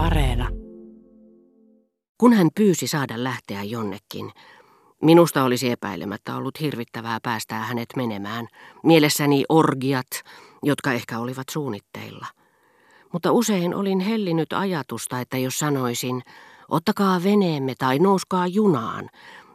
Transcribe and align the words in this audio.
Areena. 0.00 0.48
Kun 2.18 2.32
hän 2.32 2.48
pyysi 2.54 2.86
saada 2.86 3.24
lähteä 3.24 3.62
jonnekin, 3.62 4.30
minusta 5.02 5.44
olisi 5.44 5.70
epäilemättä 5.70 6.36
ollut 6.36 6.60
hirvittävää 6.60 7.18
päästää 7.22 7.64
hänet 7.64 7.88
menemään. 7.96 8.48
Mielessäni 8.84 9.44
orgiat, 9.48 10.06
jotka 10.62 10.92
ehkä 10.92 11.18
olivat 11.18 11.48
suunnitteilla. 11.50 12.26
Mutta 13.12 13.32
usein 13.32 13.74
olin 13.74 14.00
hellinyt 14.00 14.52
ajatusta, 14.52 15.20
että 15.20 15.38
jos 15.38 15.58
sanoisin, 15.58 16.22
ottakaa 16.68 17.22
veneemme 17.22 17.74
tai 17.78 17.98
nouskaa 17.98 18.46
junaan, 18.46 19.08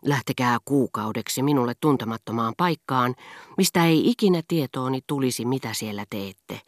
lähtekää 0.06 0.58
kuukaudeksi 0.66 1.44
minulle 1.44 1.74
tuntemattomaan 1.82 2.54
paikkaan, 2.58 3.16
mistä 3.58 3.86
ei 3.86 4.10
ikinä 4.10 4.42
tietooni 4.48 5.00
tulisi, 5.08 5.46
mitä 5.46 5.74
siellä 5.74 6.06
teette, 6.10 6.62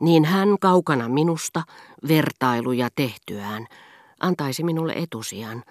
niin 0.00 0.24
hän 0.24 0.58
kaukana 0.60 1.08
minusta, 1.08 1.62
vertailuja 2.08 2.88
tehtyään, 2.94 3.66
antaisi 4.20 4.64
minulle 4.64 4.92
etusijan 4.92 5.62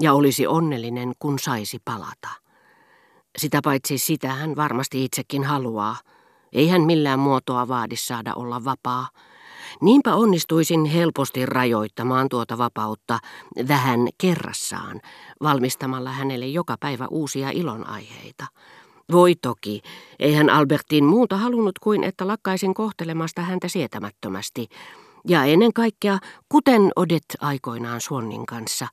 ja 0.00 0.12
olisi 0.12 0.46
onnellinen, 0.46 1.12
kun 1.18 1.38
saisi 1.38 1.78
palata. 1.84 2.28
Sitä 3.38 3.60
paitsi 3.64 3.98
sitä 3.98 4.28
hän 4.28 4.56
varmasti 4.56 5.04
itsekin 5.04 5.44
haluaa. 5.44 5.96
Ei 6.52 6.68
hän 6.68 6.82
millään 6.82 7.18
muotoa 7.18 7.68
vaadi 7.68 7.96
saada 7.96 8.34
olla 8.34 8.64
vapaa. 8.64 9.08
Niinpä 9.80 10.14
onnistuisin 10.14 10.84
helposti 10.84 11.46
rajoittamaan 11.46 12.28
tuota 12.28 12.58
vapautta 12.58 13.18
vähän 13.68 14.08
kerrassaan, 14.18 15.00
valmistamalla 15.42 16.10
hänelle 16.10 16.46
joka 16.46 16.76
päivä 16.80 17.06
uusia 17.10 17.50
ilonaiheita. 17.50 18.46
Voi 19.12 19.34
toki, 19.42 19.82
eihän 20.18 20.50
Albertin 20.50 21.04
muuta 21.04 21.36
halunnut 21.36 21.78
kuin, 21.78 22.04
että 22.04 22.26
lakkaisin 22.26 22.74
kohtelemasta 22.74 23.42
häntä 23.42 23.68
sietämättömästi. 23.68 24.68
Ja 25.28 25.44
ennen 25.44 25.72
kaikkea, 25.72 26.18
kuten 26.48 26.90
Odet 26.96 27.24
aikoinaan 27.40 28.00
Suonnin 28.00 28.46
kanssa, 28.46 28.86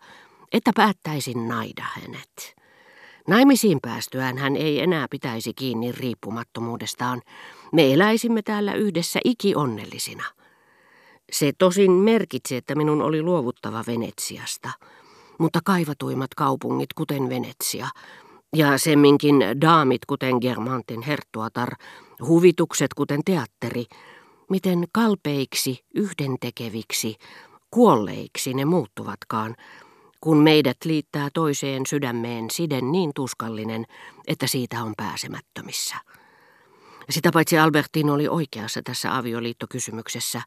että 0.51 0.71
päättäisin 0.75 1.47
naida 1.47 1.85
hänet. 1.93 2.55
Naimisiin 3.27 3.79
päästyään 3.81 4.37
hän 4.37 4.55
ei 4.55 4.81
enää 4.81 5.07
pitäisi 5.09 5.53
kiinni 5.53 5.91
riippumattomuudestaan. 5.91 7.21
Me 7.71 7.93
eläisimme 7.93 8.41
täällä 8.41 8.73
yhdessä 8.73 9.19
ikionnellisina. 9.25 10.23
Se 11.31 11.51
tosin 11.57 11.91
merkitsi, 11.91 12.55
että 12.55 12.75
minun 12.75 13.01
oli 13.01 13.21
luovuttava 13.21 13.83
Venetsiasta. 13.87 14.69
Mutta 15.39 15.59
kaivatuimmat 15.65 16.35
kaupungit, 16.35 16.93
kuten 16.93 17.29
Venetsia, 17.29 17.87
ja 18.55 18.77
semminkin 18.77 19.35
daamit, 19.61 20.05
kuten 20.05 20.35
Germantin 20.41 21.01
herttuatar, 21.01 21.69
huvitukset, 22.27 22.93
kuten 22.93 23.19
teatteri, 23.25 23.85
miten 24.49 24.83
kalpeiksi, 24.91 25.85
yhdentekeviksi, 25.95 27.15
kuolleiksi 27.71 28.53
ne 28.53 28.65
muuttuvatkaan, 28.65 29.55
kun 30.21 30.37
meidät 30.37 30.77
liittää 30.85 31.29
toiseen 31.33 31.85
sydämeen 31.85 32.45
siden 32.51 32.91
niin 32.91 33.11
tuskallinen, 33.15 33.85
että 34.27 34.47
siitä 34.47 34.83
on 34.83 34.93
pääsemättömissä. 34.97 35.95
Sitä 37.09 37.29
paitsi 37.33 37.59
Albertin 37.59 38.09
oli 38.09 38.27
oikeassa 38.27 38.81
tässä 38.83 39.17
avioliittokysymyksessä. 39.17 40.41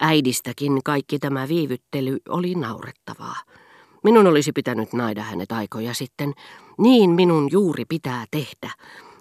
Äidistäkin 0.00 0.80
kaikki 0.84 1.18
tämä 1.18 1.48
viivyttely 1.48 2.18
oli 2.28 2.54
naurettavaa. 2.54 3.36
Minun 4.02 4.26
olisi 4.26 4.52
pitänyt 4.52 4.92
naida 4.92 5.22
hänet 5.22 5.52
aikoja 5.52 5.94
sitten. 5.94 6.32
Niin 6.78 7.10
minun 7.10 7.48
juuri 7.52 7.84
pitää 7.84 8.24
tehdä. 8.30 8.70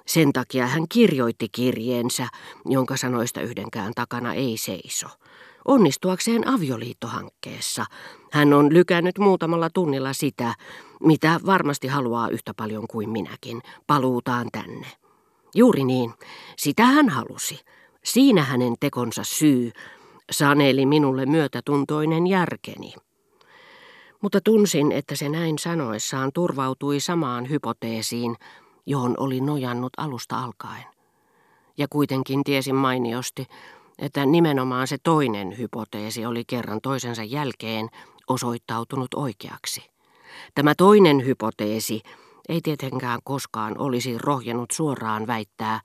Sen 0.08 0.34
takia 0.34 0.68
hän 0.68 0.86
kirjoitti 0.90 1.48
kirjeensä, 1.52 2.28
jonka 2.66 2.98
sanoista 2.98 3.42
yhdenkään 3.42 3.94
takana 3.96 4.34
ei 4.34 4.58
seiso. 4.58 5.08
Onnistuakseen 5.66 6.48
avioliittohankkeessa 6.48 7.86
hän 8.32 8.54
on 8.54 8.74
lykännyt 8.74 9.18
muutamalla 9.18 9.70
tunnilla 9.70 10.14
sitä, 10.14 10.56
mitä 11.04 11.40
varmasti 11.46 11.88
haluaa 11.88 12.30
yhtä 12.30 12.54
paljon 12.54 12.88
kuin 12.88 13.10
minäkin, 13.10 13.62
paluutaan 13.88 14.48
tänne. 14.52 14.88
Juuri 15.56 15.84
niin, 15.84 16.14
sitä 16.58 16.86
hän 16.86 17.10
halusi. 17.10 17.60
Siinä 18.04 18.44
hänen 18.44 18.76
tekonsa 18.80 19.24
syy, 19.24 19.72
saneli 20.32 20.86
minulle 20.86 21.26
myötätuntoinen 21.26 22.28
järkeni. 22.28 22.94
Mutta 24.22 24.42
tunsin, 24.42 24.92
että 24.92 25.16
se 25.16 25.30
näin 25.30 25.60
sanoessaan 25.60 26.32
turvautui 26.34 27.00
samaan 27.00 27.50
hypoteesiin, 27.50 28.36
johon 28.86 29.16
oli 29.18 29.42
nojannut 29.42 29.94
alusta 29.98 30.40
alkaen. 30.40 30.86
Ja 31.78 31.88
kuitenkin 31.90 32.44
tiesin 32.44 32.76
mainiosti, 32.76 33.48
että 34.00 34.26
nimenomaan 34.26 34.88
se 34.88 34.98
toinen 35.04 35.58
hypoteesi 35.58 36.26
oli 36.26 36.44
kerran 36.46 36.82
toisensa 36.82 37.24
jälkeen 37.24 37.90
osoittautunut 38.28 39.14
oikeaksi. 39.14 39.92
Tämä 40.56 40.74
toinen 40.78 41.26
hypoteesi 41.26 42.02
ei 42.50 42.62
tietenkään 42.62 43.20
koskaan 43.24 43.78
olisi 43.78 44.18
rohjennut 44.18 44.72
suoraan 44.72 45.28
väittää, 45.28 45.80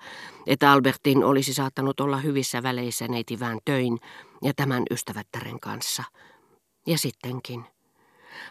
että 0.47 0.73
Albertin 0.73 1.25
olisi 1.25 1.55
saattanut 1.55 2.01
olla 2.01 2.17
hyvissä 2.17 2.63
väleissä 2.63 3.09
neitivään 3.09 3.59
töin 3.65 3.99
ja 4.43 4.53
tämän 4.57 4.83
ystävättären 4.91 5.61
kanssa. 5.61 6.03
Ja 6.87 6.99
sittenkin. 6.99 7.76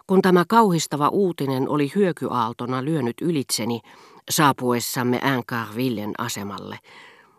Kun 0.07 0.22
tämä 0.22 0.46
kauhistava 0.47 1.09
uutinen 1.09 1.69
oli 1.69 1.91
hyökyaaltona 1.96 2.85
lyönyt 2.85 3.22
ylitseni 3.22 3.79
saapuessamme 4.29 5.19
Ancarvillen 5.23 6.12
asemalle, 6.18 6.79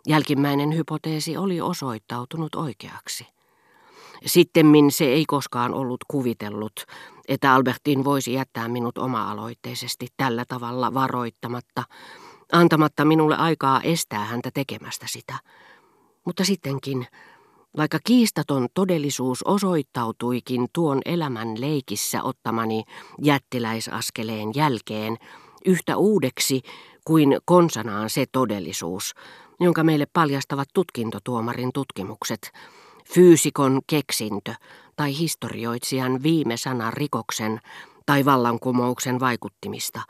jälkimmäinen 0.07 0.77
hypoteesi 0.77 1.37
oli 1.37 1.61
osoittautunut 1.61 2.55
oikeaksi. 2.55 3.27
Sittemmin 4.27 4.91
se 4.91 5.05
ei 5.05 5.25
koskaan 5.27 5.75
ollut 5.75 6.01
kuvitellut, 6.09 6.85
että 7.29 7.55
Albertin 7.55 8.05
voisi 8.05 8.33
jättää 8.33 8.69
minut 8.69 8.99
oma-aloitteisesti 8.99 10.07
tällä 10.17 10.45
tavalla 10.49 10.95
varoittamatta, 10.95 11.83
antamatta 12.53 13.05
minulle 13.05 13.37
aikaa 13.37 13.81
estää 13.83 14.25
häntä 14.25 14.51
tekemästä 14.55 15.07
sitä. 15.09 15.39
Mutta 16.25 16.45
sittenkin 16.45 17.07
vaikka 17.77 17.99
kiistaton 18.05 18.69
todellisuus 18.75 19.43
osoittautuikin 19.43 20.67
tuon 20.73 21.01
elämän 21.05 21.61
leikissä 21.61 22.23
ottamani 22.23 22.83
jättiläisaskeleen 23.23 24.53
jälkeen 24.55 25.17
yhtä 25.67 25.97
uudeksi 25.97 26.63
kuin 27.05 27.39
konsanaan 27.45 28.11
se 28.11 28.27
todellisuus, 28.33 29.15
jonka 29.61 29.85
meille 29.85 30.07
paljastavat 30.13 30.69
tutkintotuomarin 30.75 31.71
tutkimukset, 31.75 32.53
fyysikon 33.15 33.81
keksintö 33.87 34.55
tai 34.97 35.19
historioitsijan 35.19 36.23
viime 36.23 36.57
sanan 36.57 36.93
rikoksen 36.93 37.61
tai 38.07 38.25
vallankumouksen 38.25 39.21
vaikuttimista. 39.21 40.01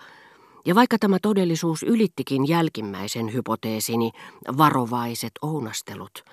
Ja 0.67 0.75
vaikka 0.75 0.99
tämä 0.99 1.19
todellisuus 1.23 1.83
ylittikin 1.83 2.49
jälkimmäisen 2.49 3.33
hypoteesini 3.33 4.11
varovaiset 4.59 5.33
ounastelut, 5.43 6.25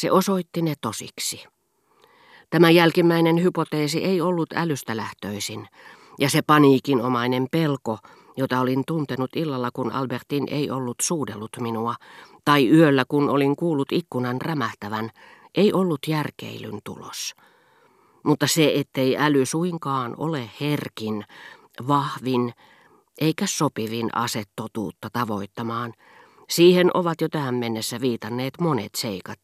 se 0.00 0.10
osoitti 0.10 0.62
ne 0.62 0.74
tosiksi. 0.80 1.44
Tämä 2.50 2.70
jälkimmäinen 2.70 3.42
hypoteesi 3.42 4.04
ei 4.04 4.20
ollut 4.20 4.52
älystä 4.52 4.96
lähtöisin, 4.96 5.68
ja 6.18 6.30
se 6.30 6.42
paniikinomainen 6.42 7.46
pelko, 7.50 7.98
jota 8.36 8.60
olin 8.60 8.82
tuntenut 8.86 9.30
illalla, 9.36 9.70
kun 9.72 9.92
Albertin 9.92 10.44
ei 10.50 10.70
ollut 10.70 10.96
suudellut 11.02 11.50
minua, 11.60 11.94
tai 12.44 12.68
yöllä, 12.68 13.04
kun 13.08 13.28
olin 13.28 13.56
kuullut 13.56 13.92
ikkunan 13.92 14.40
rämähtävän, 14.40 15.10
ei 15.54 15.72
ollut 15.72 16.00
järkeilyn 16.08 16.78
tulos. 16.84 17.34
Mutta 18.22 18.46
se, 18.46 18.72
ettei 18.74 19.16
äly 19.16 19.46
suinkaan 19.46 20.14
ole 20.18 20.50
herkin, 20.60 21.24
vahvin 21.88 22.52
eikä 23.20 23.46
sopivin 23.46 24.16
asetotuutta 24.16 25.08
tavoittamaan– 25.12 25.92
Siihen 26.50 26.90
ovat 26.94 27.20
jo 27.20 27.28
tähän 27.28 27.54
mennessä 27.54 28.00
viitanneet 28.00 28.54
monet 28.60 28.94
seikat, 28.94 29.38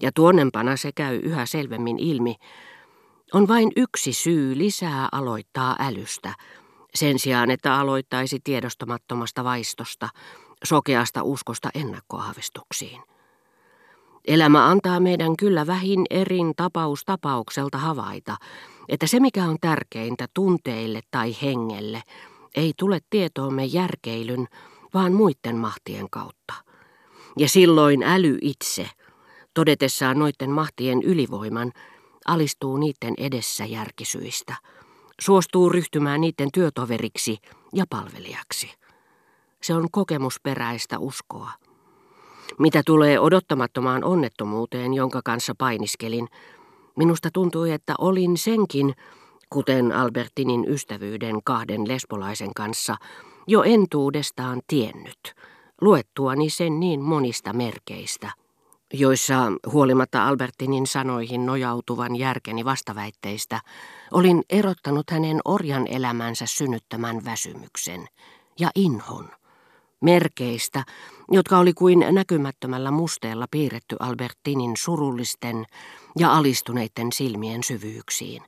ja 0.00 0.12
tuonnempana 0.14 0.76
se 0.76 0.92
käy 0.92 1.16
yhä 1.16 1.46
selvemmin 1.46 1.98
ilmi. 1.98 2.34
On 3.32 3.48
vain 3.48 3.72
yksi 3.76 4.12
syy 4.12 4.58
lisää 4.58 5.08
aloittaa 5.12 5.76
älystä, 5.78 6.34
sen 6.94 7.18
sijaan 7.18 7.50
että 7.50 7.74
aloittaisi 7.74 8.38
tiedostamattomasta 8.44 9.44
vaistosta, 9.44 10.08
sokeasta 10.64 11.22
uskosta 11.22 11.70
ennakkoaavistuksiin. 11.74 13.02
Elämä 14.24 14.68
antaa 14.68 15.00
meidän 15.00 15.36
kyllä 15.36 15.66
vähin 15.66 16.04
erin 16.10 16.52
tapaus 16.56 17.04
tapaukselta 17.04 17.78
havaita, 17.78 18.36
että 18.88 19.06
se 19.06 19.20
mikä 19.20 19.44
on 19.44 19.56
tärkeintä 19.60 20.26
tunteille 20.34 21.00
tai 21.10 21.36
hengelle, 21.42 22.02
ei 22.56 22.72
tule 22.78 22.98
tietoomme 23.10 23.64
järkeilyn, 23.64 24.48
vaan 24.94 25.12
muiden 25.12 25.56
mahtien 25.56 26.10
kautta. 26.10 26.54
Ja 27.38 27.48
silloin 27.48 28.02
äly 28.02 28.38
itse, 28.42 28.88
todetessaan 29.54 30.18
noiden 30.18 30.50
mahtien 30.50 31.02
ylivoiman, 31.02 31.72
alistuu 32.26 32.76
niiden 32.76 33.14
edessä 33.18 33.64
järkisyistä, 33.64 34.54
suostuu 35.20 35.68
ryhtymään 35.68 36.20
niiden 36.20 36.48
työtoveriksi 36.54 37.38
ja 37.72 37.84
palvelijaksi. 37.90 38.70
Se 39.62 39.74
on 39.74 39.88
kokemusperäistä 39.90 40.98
uskoa. 40.98 41.50
Mitä 42.58 42.82
tulee 42.86 43.20
odottamattomaan 43.20 44.04
onnettomuuteen, 44.04 44.94
jonka 44.94 45.20
kanssa 45.24 45.54
painiskelin, 45.58 46.28
Minusta 46.96 47.28
tuntui, 47.32 47.70
että 47.70 47.94
olin 47.98 48.38
senkin, 48.38 48.94
kuten 49.50 49.92
Albertinin 49.92 50.64
ystävyyden 50.68 51.42
kahden 51.44 51.88
lesbolaisen 51.88 52.54
kanssa, 52.56 52.96
jo 53.46 53.62
entuudestaan 53.62 54.60
tiennyt, 54.66 55.34
luettuani 55.80 56.50
sen 56.50 56.80
niin 56.80 57.00
monista 57.00 57.52
merkeistä, 57.52 58.32
joissa 58.92 59.52
huolimatta 59.72 60.26
Albertinin 60.28 60.86
sanoihin 60.86 61.46
nojautuvan 61.46 62.16
järkeni 62.16 62.64
vastaväitteistä, 62.64 63.60
olin 64.10 64.42
erottanut 64.50 65.10
hänen 65.10 65.40
orjan 65.44 65.86
elämänsä 65.86 66.46
synnyttämän 66.46 67.24
väsymyksen 67.24 68.06
ja 68.60 68.70
inhon. 68.74 69.28
Merkeistä, 70.00 70.84
jotka 71.30 71.58
oli 71.58 71.72
kuin 71.72 72.06
näkymättömällä 72.10 72.90
musteella 72.90 73.46
piirretty 73.50 73.96
Albertinin 74.00 74.76
surullisten 74.76 75.64
ja 76.18 76.36
alistuneiden 76.36 77.12
silmien 77.12 77.62
syvyyksiin, 77.62 78.42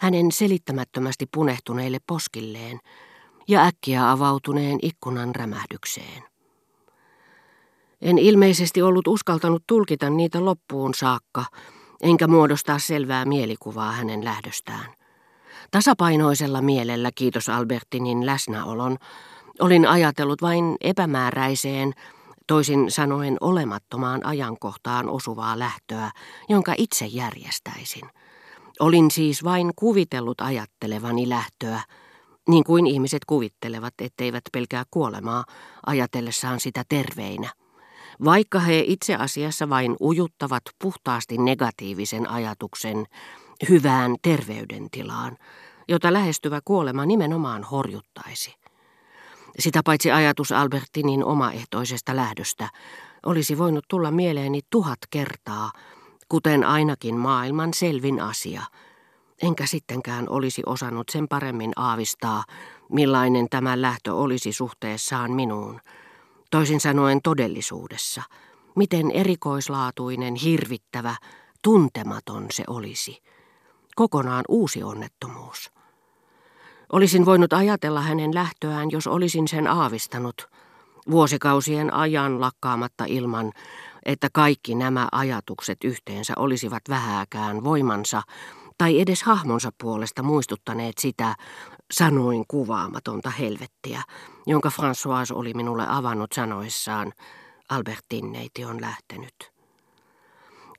hänen 0.00 0.32
selittämättömästi 0.32 1.26
punehtuneille 1.34 1.98
poskilleen 2.06 2.80
ja 3.48 3.62
äkkiä 3.64 4.10
avautuneen 4.10 4.78
ikkunan 4.82 5.34
rämähdykseen. 5.34 6.22
En 8.02 8.18
ilmeisesti 8.18 8.82
ollut 8.82 9.06
uskaltanut 9.06 9.62
tulkita 9.66 10.10
niitä 10.10 10.44
loppuun 10.44 10.94
saakka, 10.94 11.44
enkä 12.02 12.26
muodostaa 12.26 12.78
selvää 12.78 13.24
mielikuvaa 13.24 13.92
hänen 13.92 14.24
lähdöstään. 14.24 14.94
Tasapainoisella 15.70 16.62
mielellä, 16.62 17.10
kiitos 17.14 17.48
Albertinin 17.48 18.26
läsnäolon, 18.26 18.98
Olin 19.60 19.86
ajatellut 19.86 20.42
vain 20.42 20.76
epämääräiseen, 20.80 21.92
toisin 22.46 22.90
sanoen 22.90 23.36
olemattomaan 23.40 24.26
ajankohtaan 24.26 25.08
osuvaa 25.08 25.58
lähtöä, 25.58 26.10
jonka 26.48 26.74
itse 26.78 27.06
järjestäisin. 27.06 28.10
Olin 28.80 29.10
siis 29.10 29.44
vain 29.44 29.72
kuvitellut 29.76 30.40
ajattelevani 30.40 31.28
lähtöä, 31.28 31.80
niin 32.48 32.64
kuin 32.64 32.86
ihmiset 32.86 33.24
kuvittelevat, 33.24 33.94
etteivät 34.00 34.44
pelkää 34.52 34.84
kuolemaa 34.90 35.44
ajatellessaan 35.86 36.60
sitä 36.60 36.84
terveinä. 36.88 37.50
Vaikka 38.24 38.60
he 38.60 38.84
itse 38.86 39.14
asiassa 39.14 39.68
vain 39.68 39.96
ujuttavat 40.00 40.62
puhtaasti 40.82 41.38
negatiivisen 41.38 42.30
ajatuksen 42.30 43.06
hyvään 43.68 44.16
terveydentilaan, 44.22 45.36
jota 45.88 46.12
lähestyvä 46.12 46.60
kuolema 46.64 47.06
nimenomaan 47.06 47.64
horjuttaisi. 47.64 48.54
Sitä 49.58 49.80
paitsi 49.84 50.10
ajatus 50.10 50.52
Albertinin 50.52 51.24
omaehtoisesta 51.24 52.16
lähdöstä 52.16 52.68
olisi 53.26 53.58
voinut 53.58 53.84
tulla 53.88 54.10
mieleeni 54.10 54.60
tuhat 54.70 54.98
kertaa, 55.10 55.72
kuten 56.28 56.64
ainakin 56.64 57.16
maailman 57.16 57.74
selvin 57.74 58.20
asia. 58.20 58.62
Enkä 59.42 59.66
sittenkään 59.66 60.28
olisi 60.28 60.62
osannut 60.66 61.08
sen 61.08 61.28
paremmin 61.28 61.72
aavistaa, 61.76 62.44
millainen 62.92 63.46
tämä 63.50 63.82
lähtö 63.82 64.14
olisi 64.14 64.52
suhteessaan 64.52 65.32
minuun. 65.32 65.80
Toisin 66.50 66.80
sanoen 66.80 67.22
todellisuudessa, 67.22 68.22
miten 68.76 69.10
erikoislaatuinen, 69.10 70.34
hirvittävä, 70.34 71.16
tuntematon 71.62 72.46
se 72.50 72.64
olisi. 72.66 73.22
Kokonaan 73.96 74.44
uusi 74.48 74.82
onnettomuus. 74.82 75.70
Olisin 76.92 77.24
voinut 77.24 77.52
ajatella 77.52 78.00
hänen 78.00 78.34
lähtöään, 78.34 78.90
jos 78.90 79.06
olisin 79.06 79.48
sen 79.48 79.66
aavistanut, 79.66 80.48
vuosikausien 81.10 81.94
ajan 81.94 82.40
lakkaamatta 82.40 83.04
ilman, 83.08 83.52
että 84.04 84.28
kaikki 84.32 84.74
nämä 84.74 85.08
ajatukset 85.12 85.78
yhteensä 85.84 86.32
olisivat 86.36 86.82
vähääkään 86.88 87.64
voimansa 87.64 88.22
tai 88.78 89.00
edes 89.00 89.22
hahmonsa 89.22 89.70
puolesta 89.80 90.22
muistuttaneet 90.22 90.98
sitä 90.98 91.34
sanoin 91.92 92.44
kuvaamatonta 92.48 93.30
helvettiä, 93.30 94.02
jonka 94.46 94.68
François 94.68 95.34
oli 95.34 95.54
minulle 95.54 95.86
avannut 95.88 96.32
sanoissaan, 96.32 97.12
Albertin 97.68 98.32
neiti 98.32 98.64
on 98.64 98.80
lähtenyt. 98.80 99.52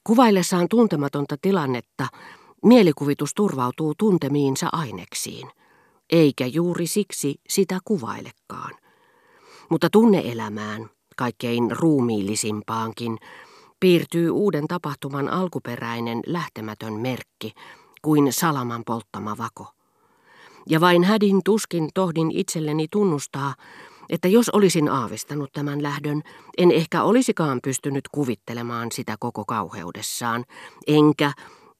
Kuvaillessaan 0.03 0.67
tuntematonta 0.69 1.35
tilannetta, 1.41 2.07
mielikuvitus 2.63 3.33
turvautuu 3.33 3.93
tuntemiinsa 3.97 4.69
aineksiin– 4.71 5.51
eikä 6.09 6.45
juuri 6.45 6.87
siksi 6.87 7.35
sitä 7.49 7.79
kuvailekaan. 7.85 8.75
Mutta 9.69 9.89
tunneelämään, 9.89 10.89
kaikkein 11.17 11.71
ruumiillisimpaankin, 11.71 13.17
piirtyy 13.79 14.29
uuden 14.29 14.67
tapahtuman 14.67 15.29
alkuperäinen 15.29 16.19
lähtemätön 16.25 16.93
merkki 16.93 17.53
kuin 18.05 18.33
salaman 18.33 18.83
polttama 18.85 19.37
vako. 19.37 19.67
Ja 20.69 20.81
vain 20.81 21.03
hädin 21.03 21.41
tuskin 21.45 21.89
tohdin 21.93 22.31
itselleni 22.31 22.87
tunnustaa, 22.91 23.55
että 24.09 24.27
jos 24.27 24.49
olisin 24.49 24.89
aavistanut 24.89 25.51
tämän 25.53 25.83
lähdön, 25.83 26.21
en 26.57 26.71
ehkä 26.71 27.03
olisikaan 27.03 27.59
pystynyt 27.63 28.07
kuvittelemaan 28.11 28.91
sitä 28.91 29.15
koko 29.19 29.45
kauheudessaan, 29.45 30.45
enkä 30.87 31.31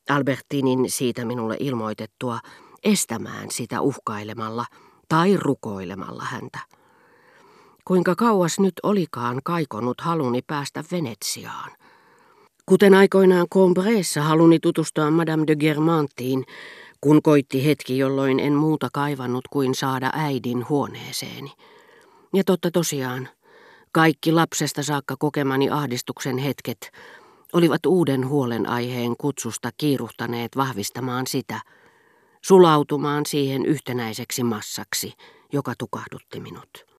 Albertinin 0.09 0.91
siitä 0.91 1.25
minulle 1.25 1.57
ilmoitettua 1.59 2.39
estämään 2.83 3.51
sitä 3.51 3.81
uhkailemalla 3.81 4.65
tai 5.09 5.37
rukoilemalla 5.37 6.23
häntä. 6.23 6.59
Kuinka 7.87 8.15
kauas 8.15 8.59
nyt 8.59 8.73
olikaan 8.83 9.39
kaikonut 9.43 10.01
haluni 10.01 10.41
päästä 10.41 10.83
Venetsiaan. 10.91 11.71
Kuten 12.65 12.93
aikoinaan 12.93 13.47
Combreessa 13.53 14.21
haluni 14.21 14.59
tutustua 14.59 15.11
Madame 15.11 15.43
de 15.47 15.55
Germantiin, 15.55 16.45
kun 17.01 17.21
koitti 17.21 17.65
hetki, 17.65 17.97
jolloin 17.97 18.39
en 18.39 18.53
muuta 18.53 18.89
kaivannut 18.93 19.47
kuin 19.47 19.75
saada 19.75 20.09
äidin 20.13 20.69
huoneeseeni. 20.69 21.51
Ja 22.33 22.43
totta 22.43 22.71
tosiaan, 22.71 23.29
kaikki 23.91 24.31
lapsesta 24.31 24.83
saakka 24.83 25.15
kokemani 25.19 25.69
ahdistuksen 25.69 26.37
hetket 26.37 26.91
olivat 27.53 27.85
uuden 27.85 28.27
huolenaiheen 28.27 29.17
kutsusta 29.17 29.69
kiiruhtaneet 29.77 30.57
vahvistamaan 30.57 31.27
sitä– 31.27 31.61
sulautumaan 32.45 33.25
siihen 33.25 33.65
yhtenäiseksi 33.65 34.43
massaksi, 34.43 35.13
joka 35.53 35.73
tukahdutti 35.77 36.39
minut. 36.39 36.85